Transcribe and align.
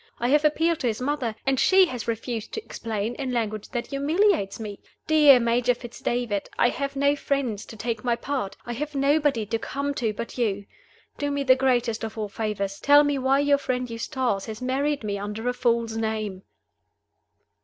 I 0.19 0.29
have 0.29 0.43
appealed 0.43 0.79
to 0.79 0.87
his 0.87 0.99
mother 0.99 1.35
and 1.45 1.59
she 1.59 1.85
has 1.85 2.07
refused 2.07 2.53
to 2.53 2.65
explain, 2.65 3.13
in 3.19 3.31
language 3.31 3.69
that 3.69 3.85
humiliates 3.85 4.59
me. 4.59 4.79
Dear 5.05 5.39
Major 5.39 5.75
Fitz 5.75 5.99
David, 5.99 6.49
I 6.57 6.69
have 6.69 6.95
no 6.95 7.15
friends 7.15 7.67
to 7.67 7.75
take 7.77 8.03
my 8.03 8.15
part: 8.15 8.57
I 8.65 8.73
have 8.73 8.95
nobody 8.95 9.45
to 9.45 9.59
come 9.59 9.93
to 9.93 10.11
but 10.11 10.39
you! 10.39 10.65
Do 11.19 11.29
me 11.29 11.43
the 11.43 11.53
greatest 11.55 12.03
of 12.03 12.17
all 12.17 12.29
favors 12.29 12.79
tell 12.79 13.03
me 13.03 13.19
why 13.19 13.41
your 13.41 13.59
friend 13.59 13.87
Eustace 13.91 14.47
has 14.47 14.59
married 14.59 15.03
me 15.03 15.19
under 15.19 15.47
a 15.47 15.53
false 15.53 15.93
name!" 15.93 16.41